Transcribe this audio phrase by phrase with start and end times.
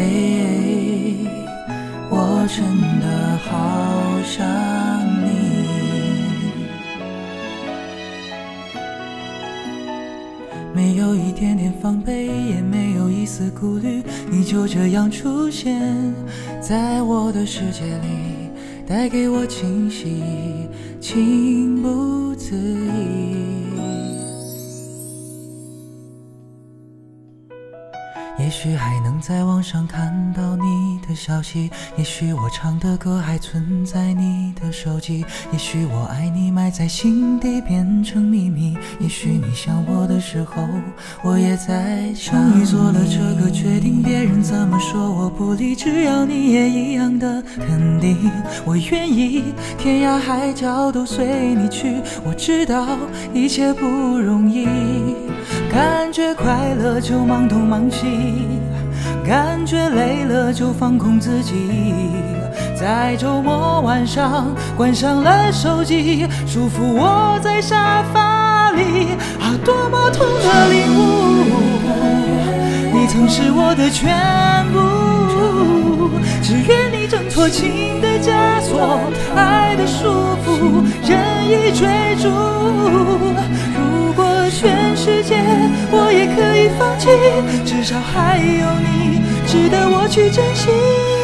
[0.00, 1.26] 嘿，
[2.08, 2.64] 我真
[3.00, 3.50] 的好
[4.24, 4.46] 想
[5.22, 5.28] 你。
[10.74, 15.78] 没有一点点防备，也没有一丝顾虑，你就这样出现
[16.62, 18.48] 在我的世界里，
[18.86, 20.22] 带给我惊喜，
[20.98, 23.19] 情不自已。
[28.50, 40.66] 也许还能在网上看到你的消息，也许我唱的歌还存在你的手机，也许我爱你埋在心底变成秘密，也许你想我的时候，
[41.22, 42.34] 我也在想。
[42.34, 48.32] 终于做了这个决定，别人怎么说我不理，只要你也一样的肯定，
[48.64, 52.02] 我愿意天涯海角都随你去。
[52.24, 52.98] 我知道
[53.32, 54.66] 一切不容易，
[56.10, 58.48] 感觉快乐就忙东忙西。
[59.24, 61.54] 感觉累了就放空自己，
[62.74, 71.44] 在周末晚上关上了手机，舒服窝在沙发里，啊，多么痛的领悟！
[72.92, 76.10] 你曾是我的全部，
[76.42, 78.98] 只愿你挣脱情的枷锁，
[79.36, 80.08] 爱的束
[80.44, 81.86] 缚，任意追
[82.20, 82.28] 逐。
[84.50, 85.36] 全世界
[85.92, 87.08] 我也可以放弃，
[87.64, 90.68] 至少还有你值得我去珍惜。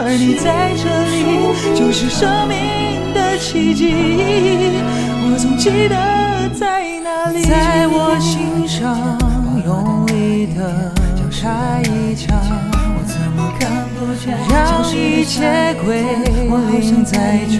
[0.00, 1.16] 而你在这里，
[1.74, 3.92] 就是生命的奇迹。
[5.24, 5.96] 我总记得
[6.54, 8.96] 在哪里，在我心上
[9.66, 10.92] 用力的
[11.30, 12.38] 开一枪，
[12.72, 14.38] 我怎么看不见？
[14.48, 14.56] 让
[14.94, 17.58] 一切归零，在这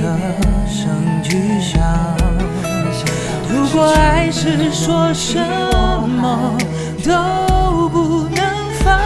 [0.67, 0.89] 声
[1.23, 2.18] 巨响。
[3.51, 6.57] 如果爱是说什么
[7.03, 8.45] 都不能
[8.85, 8.99] 放，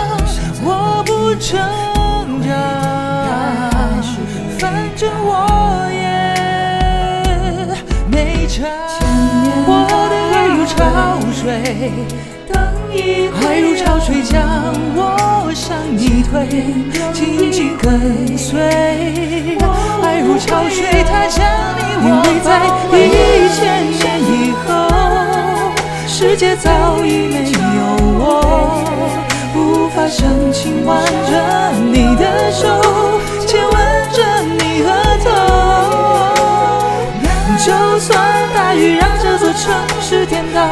[0.65, 1.59] 我不挣
[2.43, 2.51] 扎，
[4.59, 4.63] 反
[4.97, 5.31] 正我
[5.93, 6.03] 也
[8.11, 8.65] 没差。
[9.65, 9.71] 我
[10.11, 10.75] 的爱如潮
[11.33, 11.45] 水，
[13.47, 14.35] 爱如潮水将
[14.97, 16.31] 我向你推，
[17.13, 18.59] 紧紧跟随。
[20.03, 21.45] 爱如潮水，它将
[21.79, 22.11] 你我
[22.43, 22.49] 在
[22.91, 23.59] 一千年以后，世
[26.43, 27.55] 界早已没有
[28.19, 28.83] 我，
[29.55, 32.67] 无法深情挽着你的手，
[33.47, 33.73] 亲吻
[34.11, 34.19] 着
[34.59, 34.91] 你额
[35.23, 35.31] 头。
[37.65, 37.71] 就
[38.01, 38.19] 算
[38.53, 40.67] 大雨让这座城市颠倒，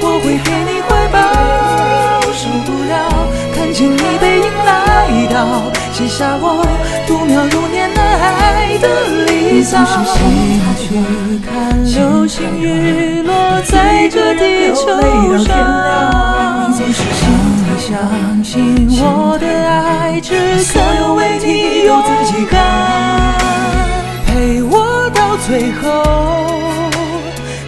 [0.00, 1.16] 我会给你怀抱。
[2.32, 2.92] 受不了
[3.54, 6.66] 看见你背影来到，写下我
[7.06, 8.88] 度秒如年的爱的
[9.54, 10.18] 你总是喜
[10.64, 10.86] 欢去
[11.44, 14.80] 看流星雨落在这地球
[15.44, 17.28] 上，你总是心
[17.60, 20.32] 里相信我的爱只
[20.72, 22.02] 可为你勇
[22.50, 22.54] 敢，
[24.26, 26.02] 陪我到最后。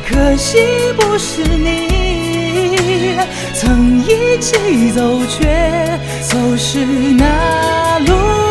[0.09, 0.57] 可惜
[0.97, 3.19] 不是你。
[3.53, 8.44] 曾一起走，却走失那路。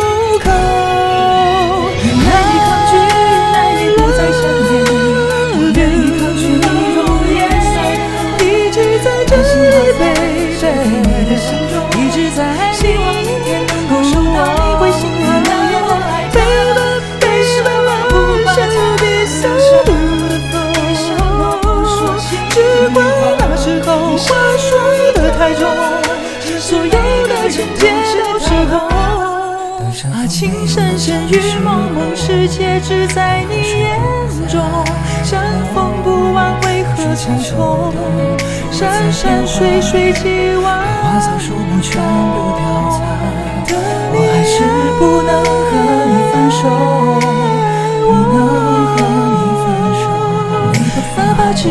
[27.84, 28.72] 的情节都是空。
[30.12, 34.00] 啊，情深深雨蒙蒙，世界只在你眼
[34.48, 34.60] 中。
[35.22, 35.40] 相
[35.74, 37.92] 逢不晚，为何匆匆？
[38.70, 42.98] 山山水水几万，花草树木全部凋残。
[44.16, 44.54] 我还是
[44.98, 45.70] 不能和
[46.10, 46.60] 你分手，
[48.04, 48.36] 不能
[48.90, 48.96] 和
[49.30, 49.64] 你分
[50.00, 50.02] 手，
[50.72, 51.62] 没办法，只。